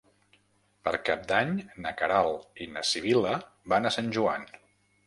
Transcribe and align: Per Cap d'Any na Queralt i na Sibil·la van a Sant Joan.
Per 0.87 0.93
Cap 1.09 1.27
d'Any 1.31 1.53
na 1.85 1.93
Queralt 2.01 2.65
i 2.67 2.69
na 2.73 2.87
Sibil·la 2.95 3.39
van 3.75 3.89
a 3.89 3.95
Sant 4.01 4.15
Joan. 4.19 4.53